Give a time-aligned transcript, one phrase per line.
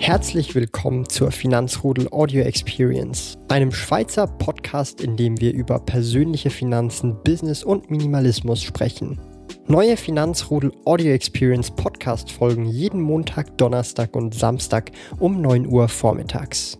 [0.00, 7.22] Herzlich willkommen zur Finanzrudel Audio Experience, einem Schweizer Podcast, in dem wir über persönliche Finanzen,
[7.22, 9.20] Business und Minimalismus sprechen.
[9.66, 16.79] Neue Finanzrudel Audio Experience Podcast folgen jeden Montag, Donnerstag und Samstag um 9 Uhr vormittags.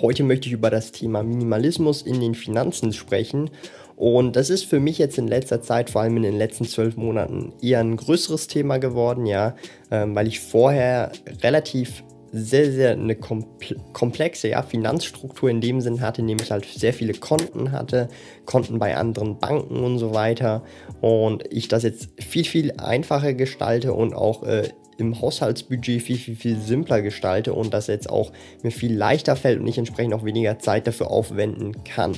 [0.00, 3.50] Heute möchte ich über das Thema Minimalismus in den Finanzen sprechen
[3.96, 6.96] und das ist für mich jetzt in letzter Zeit, vor allem in den letzten zwölf
[6.96, 9.56] Monaten, eher ein größeres Thema geworden, ja,
[9.90, 11.12] ähm, weil ich vorher
[11.42, 12.02] relativ
[12.32, 17.72] sehr, sehr eine komplexe ja, Finanzstruktur in dem Sinn hatte, nämlich halt sehr viele Konten
[17.72, 18.08] hatte,
[18.46, 20.62] Konten bei anderen Banken und so weiter.
[21.02, 24.68] Und ich das jetzt viel, viel einfacher gestalte und auch äh,
[25.00, 28.32] im Haushaltsbudget viel, viel, viel simpler gestalte und das jetzt auch
[28.62, 32.16] mir viel leichter fällt und ich entsprechend auch weniger Zeit dafür aufwenden kann.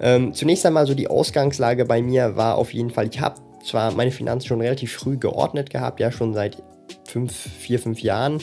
[0.00, 3.92] Ähm, zunächst einmal so die Ausgangslage bei mir war auf jeden Fall, ich habe zwar
[3.92, 6.62] meine Finanzen schon relativ früh geordnet gehabt, ja schon seit
[7.04, 8.40] fünf, vier, fünf Jahren.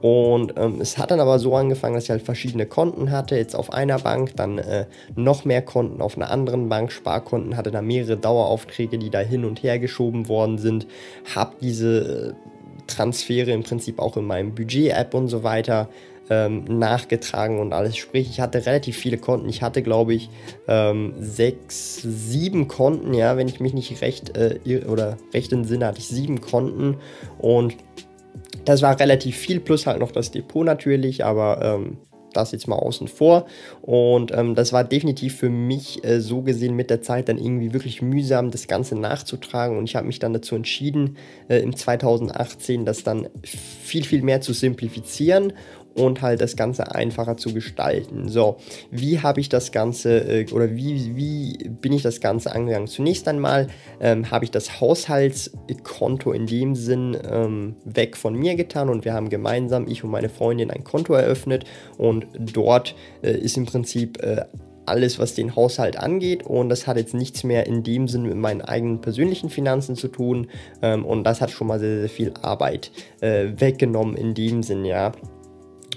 [0.00, 3.56] Und ähm, es hat dann aber so angefangen, dass ich halt verschiedene Konten hatte, jetzt
[3.56, 7.80] auf einer Bank, dann äh, noch mehr Konten auf einer anderen Bank, Sparkonten, hatte da
[7.80, 10.86] mehrere Daueraufträge, die da hin und her geschoben worden sind,
[11.34, 12.53] habe diese äh,
[12.86, 15.88] Transfere im Prinzip auch in meinem Budget-App und so weiter
[16.30, 17.96] ähm, nachgetragen und alles.
[17.96, 19.48] Sprich, ich hatte relativ viele Konten.
[19.48, 20.30] Ich hatte, glaube ich,
[20.68, 25.86] ähm, sechs, sieben Konten, ja, wenn ich mich nicht recht äh, oder recht im Sinne
[25.86, 26.96] hatte ich sieben Konten
[27.38, 27.76] und
[28.64, 31.98] das war relativ viel, plus halt noch das Depot natürlich, aber ähm,
[32.36, 33.46] das jetzt mal außen vor.
[33.82, 37.72] Und ähm, das war definitiv für mich äh, so gesehen mit der Zeit dann irgendwie
[37.72, 39.78] wirklich mühsam, das Ganze nachzutragen.
[39.78, 41.16] Und ich habe mich dann dazu entschieden,
[41.48, 45.52] äh, im 2018 das dann viel, viel mehr zu simplifizieren
[45.94, 48.28] und halt das Ganze einfacher zu gestalten.
[48.28, 48.56] So,
[48.90, 52.88] wie habe ich das Ganze äh, oder wie, wie bin ich das Ganze angegangen?
[52.88, 53.68] Zunächst einmal
[54.00, 59.14] ähm, habe ich das Haushaltskonto in dem Sinn ähm, weg von mir getan und wir
[59.14, 61.64] haben gemeinsam, ich und meine Freundin, ein Konto eröffnet
[61.96, 64.44] und dort äh, ist im Prinzip äh,
[64.86, 66.44] alles, was den Haushalt angeht.
[66.44, 70.08] Und das hat jetzt nichts mehr in dem Sinn mit meinen eigenen persönlichen Finanzen zu
[70.08, 70.48] tun.
[70.82, 72.90] Ähm, und das hat schon mal sehr, sehr viel Arbeit
[73.20, 75.12] äh, weggenommen in dem Sinn, ja.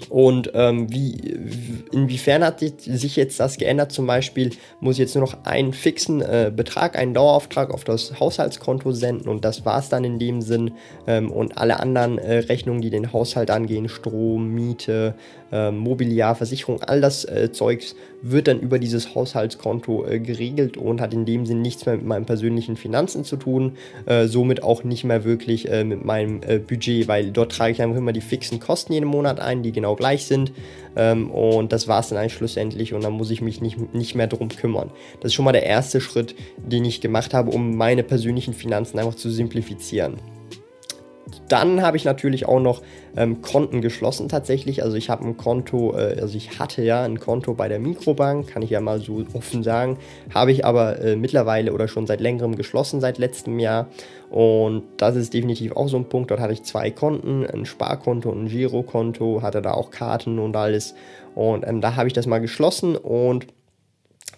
[0.08, 1.14] Und ähm, wie,
[1.92, 3.92] inwiefern hat sich jetzt das geändert?
[3.92, 4.50] Zum Beispiel
[4.80, 9.28] muss ich jetzt nur noch einen fixen äh, Betrag, einen Dauerauftrag auf das Haushaltskonto senden
[9.28, 10.72] und das war es dann in dem Sinn.
[11.06, 15.14] Ähm, und alle anderen äh, Rechnungen, die den Haushalt angehen, Strom, Miete,
[15.52, 21.00] äh, Mobiliar, Versicherung, all das äh, Zeugs wird dann über dieses Haushaltskonto äh, geregelt und
[21.00, 24.84] hat in dem Sinn nichts mehr mit meinen persönlichen Finanzen zu tun, äh, somit auch
[24.84, 28.20] nicht mehr wirklich äh, mit meinem äh, Budget, weil dort trage ich einfach immer die
[28.20, 30.52] fixen Kosten jeden Monat ein, die genau gleich sind
[30.96, 34.14] ähm, und das war es dann eigentlich schlussendlich und dann muss ich mich nicht, nicht
[34.14, 34.90] mehr darum kümmern.
[35.20, 38.98] Das ist schon mal der erste Schritt, den ich gemacht habe, um meine persönlichen Finanzen
[38.98, 40.37] einfach zu simplifizieren.
[41.48, 42.82] Dann habe ich natürlich auch noch
[43.16, 44.82] ähm, Konten geschlossen tatsächlich.
[44.82, 48.48] Also ich habe ein Konto, äh, also ich hatte ja ein Konto bei der Mikrobank,
[48.48, 49.98] kann ich ja mal so offen sagen,
[50.34, 53.88] habe ich aber äh, mittlerweile oder schon seit längerem geschlossen, seit letztem Jahr.
[54.30, 56.30] Und das ist definitiv auch so ein Punkt.
[56.30, 60.56] Dort hatte ich zwei Konten, ein Sparkonto und ein Girokonto, hatte da auch Karten und
[60.56, 60.94] alles.
[61.34, 63.46] Und ähm, da habe ich das mal geschlossen und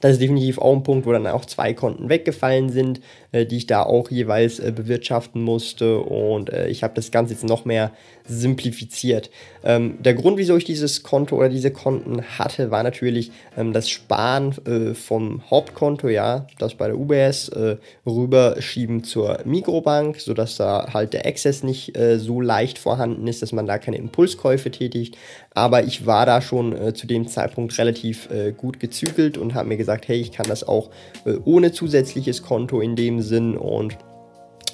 [0.01, 3.01] das ist definitiv auch ein Punkt, wo dann auch zwei Konten weggefallen sind,
[3.33, 5.99] äh, die ich da auch jeweils äh, bewirtschaften musste.
[6.01, 7.93] Und äh, ich habe das Ganze jetzt noch mehr
[8.27, 9.31] simplifiziert.
[9.65, 13.91] Ähm, der Grund, wieso ich dieses Konto oder diese Konten hatte, war natürlich ähm, das
[13.91, 20.93] Sparen äh, vom Hauptkonto, ja, das bei der UBS äh, rüberschieben zur Mikrobank, sodass da
[20.95, 25.17] halt der Access nicht äh, so leicht vorhanden ist, dass man da keine Impulskäufe tätigt.
[25.53, 29.69] Aber ich war da schon äh, zu dem Zeitpunkt relativ äh, gut gezügelt und habe
[29.69, 30.91] mir gesagt, hey, ich kann das auch
[31.25, 33.57] äh, ohne zusätzliches Konto in dem Sinn.
[33.57, 33.97] Und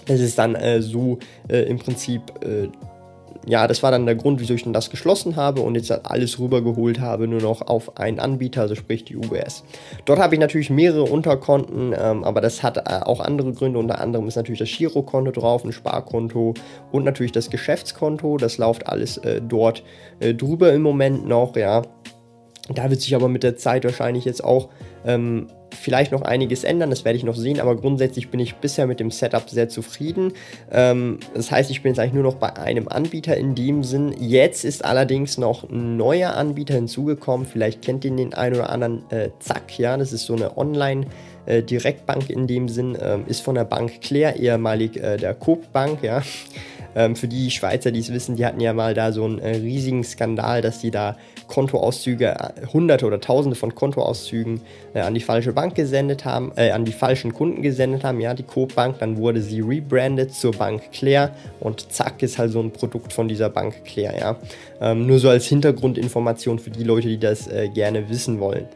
[0.07, 2.23] es ist dann so im Prinzip
[3.47, 6.39] ja, das war dann der Grund, wieso ich dann das geschlossen habe und jetzt alles
[6.39, 9.63] rübergeholt habe, nur noch auf einen Anbieter, also sprich die UBS.
[10.05, 13.79] Dort habe ich natürlich mehrere Unterkonten, ähm, aber das hat äh, auch andere Gründe.
[13.79, 16.55] Unter anderem ist natürlich das Girokonto drauf, ein Sparkonto
[16.91, 18.37] und natürlich das Geschäftskonto.
[18.37, 19.85] Das läuft alles äh, dort
[20.19, 21.83] äh, drüber im Moment noch, ja.
[22.75, 24.69] Da wird sich aber mit der Zeit wahrscheinlich jetzt auch
[25.05, 28.87] ähm, vielleicht noch einiges ändern, das werde ich noch sehen, aber grundsätzlich bin ich bisher
[28.87, 30.33] mit dem Setup sehr zufrieden.
[30.73, 34.15] Ähm, das heißt, ich bin jetzt eigentlich nur noch bei einem Anbieter in dem Sinn.
[34.19, 39.09] Jetzt ist allerdings noch ein neuer Anbieter hinzugekommen, vielleicht kennt ihr den einen oder anderen,
[39.11, 41.07] äh, Zack, ja, das ist so eine Online-
[41.47, 45.73] äh, Direktbank in dem Sinn, ähm, ist von der Bank Claire, ehemalig äh, der Coop
[45.73, 46.23] Bank, ja.
[46.99, 49.57] Ähm, für die Schweizer, die es wissen, die hatten ja mal da so einen äh,
[49.57, 52.37] riesigen Skandal, dass die da Kontoauszüge,
[52.73, 54.61] hunderte oder tausende von Kontoauszügen
[54.95, 58.35] äh, an die falsche Bank gesendet haben, äh, an die falschen Kunden gesendet haben, ja,
[58.35, 62.61] die Coop Bank, dann wurde sie rebrandet zur Bank Claire und zack ist halt so
[62.61, 64.37] ein Produkt von dieser Bank Claire, ja.
[64.81, 68.67] Ähm, nur so als Hintergrundinformation für die Leute, die das äh, gerne wissen wollen.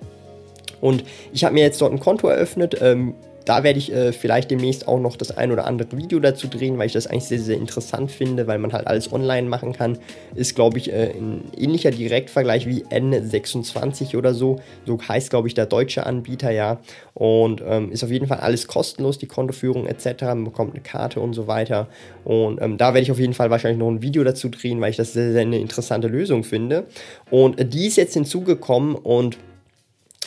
[0.80, 2.76] Und ich habe mir jetzt dort ein Konto eröffnet.
[2.80, 3.14] Ähm,
[3.44, 6.78] da werde ich äh, vielleicht demnächst auch noch das ein oder andere Video dazu drehen,
[6.78, 9.98] weil ich das eigentlich sehr, sehr interessant finde, weil man halt alles online machen kann.
[10.34, 14.60] Ist, glaube ich, äh, ein ähnlicher Direktvergleich wie N26 oder so.
[14.86, 16.78] So heißt, glaube ich, der deutsche Anbieter, ja.
[17.14, 20.22] Und ähm, ist auf jeden Fall alles kostenlos, die Kontoführung etc.
[20.22, 21.88] Man bekommt eine Karte und so weiter.
[22.24, 24.90] Und ähm, da werde ich auf jeden Fall wahrscheinlich noch ein Video dazu drehen, weil
[24.90, 26.86] ich das sehr, sehr eine interessante Lösung finde.
[27.30, 29.38] Und äh, die ist jetzt hinzugekommen und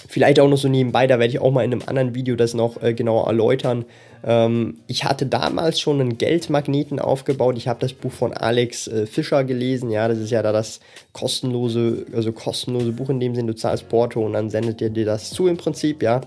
[0.08, 2.54] Vielleicht auch noch so nebenbei, da werde ich auch mal in einem anderen Video das
[2.54, 3.86] noch äh, genauer erläutern.
[4.24, 7.58] Ähm, ich hatte damals schon einen Geldmagneten aufgebaut.
[7.58, 9.90] Ich habe das Buch von Alex äh, Fischer gelesen.
[9.90, 10.80] Ja, das ist ja da das
[11.12, 15.06] kostenlose, also kostenlose Buch in dem Sinn, du zahlst Porto und dann sendet er dir
[15.06, 16.22] das zu im Prinzip, ja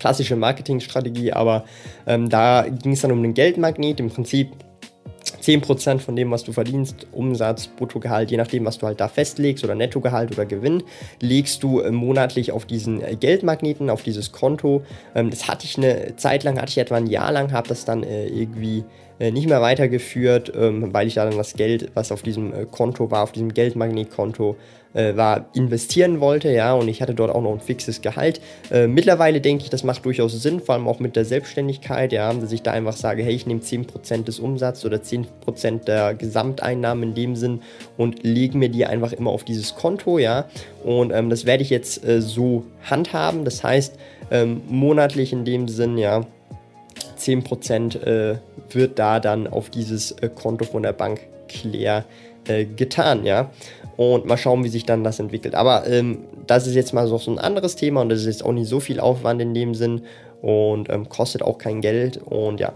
[0.00, 1.64] klassische Marketingstrategie, aber
[2.06, 4.00] ähm, da ging es dann um den Geldmagnet.
[4.00, 4.48] Im Prinzip
[5.50, 9.64] 10% von dem, was du verdienst, Umsatz, Bruttogehalt, je nachdem, was du halt da festlegst
[9.64, 10.84] oder Nettogehalt oder Gewinn,
[11.20, 14.82] legst du äh, monatlich auf diesen äh, Geldmagneten, auf dieses Konto.
[15.14, 17.84] Ähm, das hatte ich eine Zeit lang, hatte ich etwa ein Jahr lang, habe das
[17.84, 18.84] dann äh, irgendwie
[19.18, 23.22] nicht mehr weitergeführt, ähm, weil ich da dann das Geld, was auf diesem Konto war,
[23.22, 24.56] auf diesem Geldmagnetkonto,
[24.92, 28.40] war, investieren wollte, ja, und ich hatte dort auch noch ein fixes Gehalt.
[28.88, 32.50] Mittlerweile denke ich, das macht durchaus Sinn, vor allem auch mit der Selbstständigkeit, ja, dass
[32.50, 35.26] ich da einfach sage, hey, ich nehme 10% des Umsatzes oder 10%
[35.86, 37.60] der Gesamteinnahmen in dem Sinn
[37.96, 40.46] und lege mir die einfach immer auf dieses Konto, ja,
[40.84, 43.96] und ähm, das werde ich jetzt äh, so handhaben, das heißt,
[44.30, 46.24] ähm, monatlich in dem Sinn, ja,
[47.18, 48.38] 10% äh,
[48.70, 52.04] wird da dann auf dieses äh, Konto von der Bank Claire
[52.46, 53.50] äh, getan, ja.
[53.96, 55.54] Und mal schauen, wie sich dann das entwickelt.
[55.54, 58.52] Aber ähm, das ist jetzt mal so ein anderes Thema und das ist jetzt auch
[58.52, 60.02] nicht so viel Aufwand in dem Sinn
[60.42, 62.72] und ähm, kostet auch kein Geld und ja.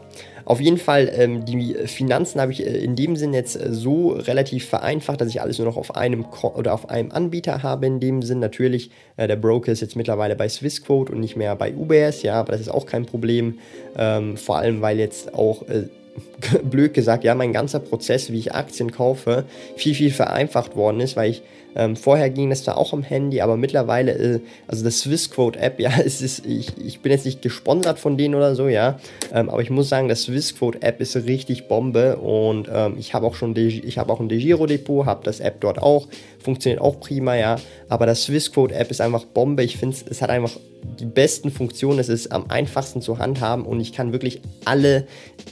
[0.46, 4.10] Auf jeden Fall, ähm, die Finanzen habe ich äh, in dem Sinn jetzt äh, so
[4.10, 7.86] relativ vereinfacht, dass ich alles nur noch auf einem Ko oder auf einem Anbieter habe.
[7.86, 11.56] In dem Sinn natürlich, äh, der Broker ist jetzt mittlerweile bei Swissquote und nicht mehr
[11.56, 13.58] bei UBS, ja, aber das ist auch kein Problem.
[13.96, 15.84] Ähm, vor allem, weil jetzt auch äh,
[16.62, 19.44] blöd gesagt, ja, mein ganzer Prozess, wie ich Aktien kaufe,
[19.76, 21.42] viel, viel vereinfacht worden ist, weil ich
[21.76, 25.78] ähm, vorher ging das da auch am Handy, aber mittlerweile, äh, also das Swissquote App,
[25.80, 28.98] ja, es ist, ich, ich bin jetzt nicht gesponsert von denen oder so, ja,
[29.32, 33.26] ähm, aber ich muss sagen, das Swissquote App ist richtig Bombe und ähm, ich habe
[33.26, 37.00] auch schon, ich habe auch ein DeGiro Depot, habe das App dort auch, funktioniert auch
[37.00, 37.56] prima, ja,
[37.88, 39.62] aber das Swissquote App ist einfach Bombe.
[39.62, 40.52] Ich finde, es hat einfach
[41.00, 45.06] die besten Funktionen, es ist am einfachsten zu handhaben und ich kann wirklich alle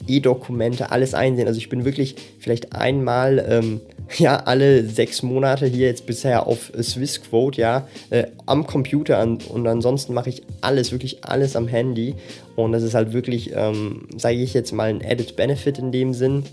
[0.07, 1.49] E-Dokumente, alles einsehen.
[1.49, 3.81] Also ich bin wirklich vielleicht einmal ähm,
[4.19, 9.67] ja, alle sechs Monate hier jetzt bisher auf Swissquote, ja, äh, am Computer an, und
[9.67, 12.15] ansonsten mache ich alles, wirklich alles am Handy
[12.57, 16.15] und das ist halt wirklich, ähm, sage ich jetzt mal, ein Added Benefit in dem
[16.15, 16.45] Sinn.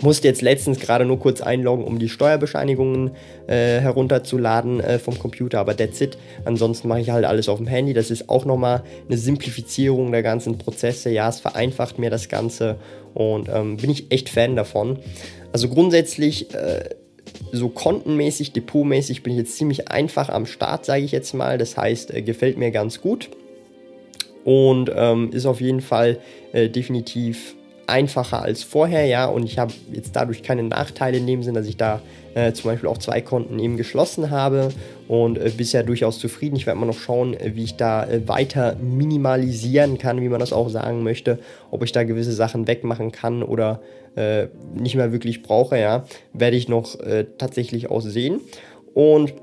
[0.00, 3.10] Musste jetzt letztens gerade nur kurz einloggen, um die Steuerbescheinigungen
[3.46, 6.16] äh, herunterzuladen äh, vom Computer, aber that's it.
[6.44, 7.92] Ansonsten mache ich halt alles auf dem Handy.
[7.92, 11.10] Das ist auch nochmal eine Simplifizierung der ganzen Prozesse.
[11.10, 12.76] Ja, es vereinfacht mir das Ganze
[13.12, 14.98] und ähm, bin ich echt Fan davon.
[15.52, 16.88] Also grundsätzlich, äh,
[17.52, 21.58] so kontenmäßig, depotmäßig bin ich jetzt ziemlich einfach am Start, sage ich jetzt mal.
[21.58, 23.30] Das heißt, äh, gefällt mir ganz gut
[24.44, 26.18] und ähm, ist auf jeden Fall
[26.52, 27.54] äh, definitiv
[27.92, 31.66] einfacher als vorher, ja, und ich habe jetzt dadurch keine Nachteile in dem Sinn, dass
[31.66, 32.00] ich da
[32.34, 34.70] äh, zum Beispiel auch zwei Konten eben geschlossen habe
[35.08, 36.56] und äh, bisher durchaus zufrieden.
[36.56, 40.40] Ich werde mal noch schauen, äh, wie ich da äh, weiter minimalisieren kann, wie man
[40.40, 41.38] das auch sagen möchte,
[41.70, 43.82] ob ich da gewisse Sachen wegmachen kann oder
[44.16, 48.40] äh, nicht mehr wirklich brauche, ja, werde ich noch äh, tatsächlich auch sehen.
[48.94, 49.34] Und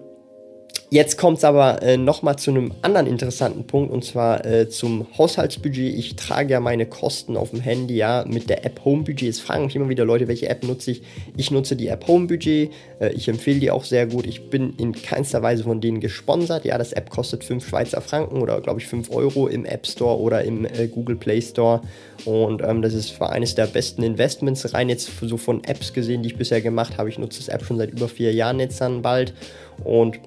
[0.91, 5.05] Jetzt kommt es aber äh, nochmal zu einem anderen interessanten Punkt und zwar äh, zum
[5.19, 5.93] Haushaltsbudget.
[5.95, 9.29] Ich trage ja meine Kosten auf dem Handy ja mit der App Homebudget.
[9.29, 11.03] Es fragen mich immer wieder Leute, welche App nutze ich.
[11.37, 12.71] Ich nutze die App Homebudget.
[12.99, 14.25] Äh, ich empfehle die auch sehr gut.
[14.25, 16.65] Ich bin in keinster Weise von denen gesponsert.
[16.65, 20.19] Ja, das App kostet 5 Schweizer Franken oder glaube ich 5 Euro im App Store
[20.19, 21.81] oder im äh, Google Play Store.
[22.25, 26.23] Und ähm, das ist für eines der besten Investments rein jetzt so von Apps gesehen,
[26.23, 27.09] die ich bisher gemacht habe.
[27.09, 29.35] Ich nutze das App schon seit über vier Jahren jetzt dann bald.
[29.83, 30.19] Und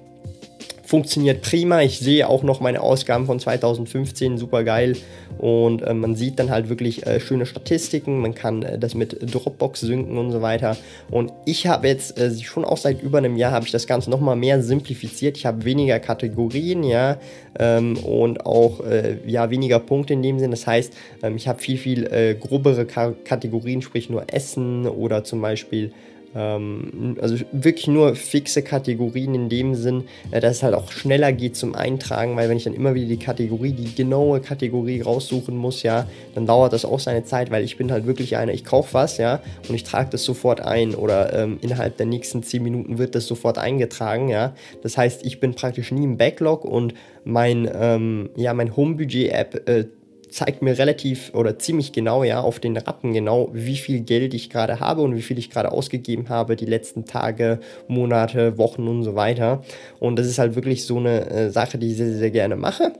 [0.93, 1.81] funktioniert prima.
[1.81, 4.95] Ich sehe auch noch meine Ausgaben von 2015, super geil.
[5.39, 8.19] Und äh, man sieht dann halt wirklich äh, schöne Statistiken.
[8.19, 10.77] Man kann äh, das mit Dropbox synken und so weiter.
[11.09, 14.11] Und ich habe jetzt äh, schon auch seit über einem Jahr habe ich das Ganze
[14.11, 15.35] nochmal mehr simplifiziert.
[15.35, 17.17] Ich habe weniger Kategorien, ja,
[17.57, 20.51] ähm, und auch äh, ja weniger Punkte in dem Sinn.
[20.51, 25.23] Das heißt, ähm, ich habe viel viel äh, grobere Ka Kategorien, sprich nur Essen oder
[25.23, 25.91] zum Beispiel
[26.35, 31.55] also wirklich nur fixe Kategorien in dem Sinn, äh, dass es halt auch schneller geht
[31.55, 35.83] zum Eintragen, weil wenn ich dann immer wieder die Kategorie, die genaue Kategorie raussuchen muss,
[35.83, 38.93] ja, dann dauert das auch seine Zeit, weil ich bin halt wirklich einer, ich kaufe
[38.93, 42.97] was, ja, und ich trage das sofort ein oder ähm, innerhalb der nächsten 10 Minuten
[42.97, 44.55] wird das sofort eingetragen, ja.
[44.81, 46.93] Das heißt, ich bin praktisch nie im Backlog und
[47.25, 49.85] mein, ähm, ja, mein Home-Budget-App äh,
[50.33, 54.49] zeigt mir relativ oder ziemlich genau, ja, auf den Rappen genau, wie viel Geld ich
[54.49, 59.03] gerade habe und wie viel ich gerade ausgegeben habe, die letzten Tage, Monate, Wochen und
[59.03, 59.63] so weiter.
[59.99, 62.93] Und das ist halt wirklich so eine äh, Sache, die ich sehr, sehr gerne mache.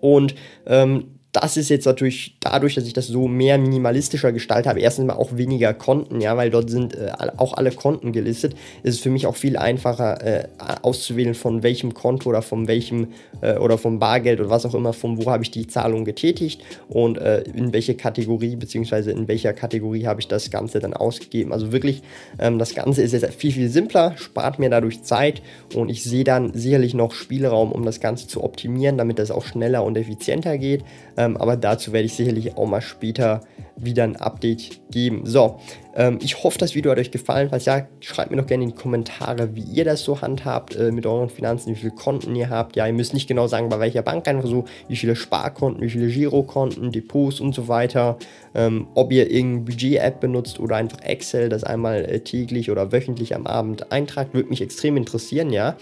[0.00, 0.34] Und
[0.66, 5.06] ähm, das ist jetzt natürlich dadurch, dass ich das so mehr minimalistischer gestaltet habe, erstens
[5.06, 9.00] mal auch weniger Konten, ja, weil dort sind äh, auch alle Konten gelistet, ist es
[9.00, 10.48] für mich auch viel einfacher äh,
[10.82, 13.08] auszuwählen, von welchem Konto oder von welchem
[13.40, 16.62] äh, oder vom Bargeld oder was auch immer, von wo habe ich die Zahlung getätigt
[16.88, 21.52] und äh, in welche Kategorie beziehungsweise in welcher Kategorie habe ich das Ganze dann ausgegeben.
[21.52, 22.02] Also wirklich,
[22.38, 25.42] ähm, das Ganze ist jetzt viel, viel simpler, spart mir dadurch Zeit
[25.74, 29.44] und ich sehe dann sicherlich noch Spielraum, um das Ganze zu optimieren, damit das auch
[29.44, 30.84] schneller und effizienter geht.
[31.24, 33.40] Ähm, aber dazu werde ich sicherlich auch mal später
[33.76, 35.22] wieder ein Update geben.
[35.24, 35.58] So,
[35.96, 37.48] ähm, ich hoffe, das Video hat euch gefallen.
[37.50, 40.92] Falls ja, schreibt mir doch gerne in die Kommentare, wie ihr das so handhabt äh,
[40.92, 42.76] mit euren Finanzen, wie viele Konten ihr habt.
[42.76, 45.90] Ja, ihr müsst nicht genau sagen, bei welcher Bank, einfach so, wie viele Sparkonten, wie
[45.90, 48.16] viele Girokonten, Depots und so weiter.
[48.54, 53.34] Ähm, ob ihr irgendeine Budget-App benutzt oder einfach Excel, das einmal äh, täglich oder wöchentlich
[53.34, 55.76] am Abend eintragt, würde mich extrem interessieren, ja.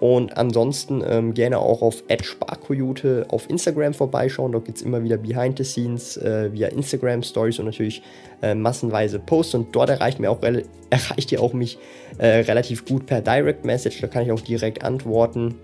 [0.00, 4.52] Und ansonsten ähm, gerne auch auf Sparkoyote auf Instagram vorbeischauen.
[4.52, 8.02] Dort gibt es immer wieder Behind the Scenes äh, via Instagram Stories und natürlich
[8.40, 9.54] äh, massenweise Posts.
[9.56, 10.40] Und dort erreicht, mir auch,
[10.90, 11.78] erreicht ihr auch mich
[12.16, 14.00] äh, relativ gut per Direct Message.
[14.00, 15.56] Da kann ich auch direkt antworten.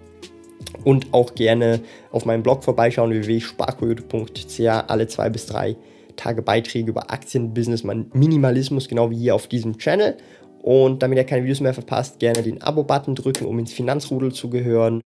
[0.84, 1.80] Und auch gerne
[2.12, 4.60] auf meinem Blog vorbeischauen, www.sparkoyote.ch.
[4.86, 5.76] Alle zwei bis drei
[6.16, 10.16] Tage Beiträge über Aktien, Business, Minimalismus, genau wie hier auf diesem Channel.
[10.66, 14.50] Und damit ihr keine Videos mehr verpasst, gerne den Abo-Button drücken, um ins Finanzrudel zu
[14.50, 15.00] gehören.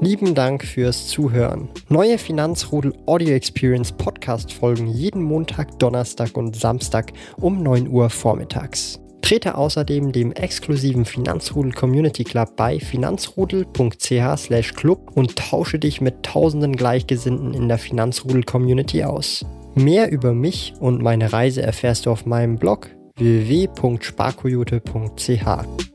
[0.00, 1.68] Lieben Dank fürs Zuhören.
[1.88, 8.98] Neue Finanzrudel Audio Experience Podcast folgen jeden Montag, Donnerstag und Samstag um 9 Uhr vormittags.
[9.22, 17.54] Trete außerdem dem exklusiven Finanzrudel Community Club bei finanzrudel.ch/club und tausche dich mit tausenden Gleichgesinnten
[17.54, 19.46] in der Finanzrudel Community aus.
[19.76, 25.93] Mehr über mich und meine Reise erfährst du auf meinem Blog www.sparkoyote.ch.